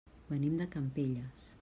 Venim 0.29 0.55
de 0.61 0.67
Campelles. 0.77 1.47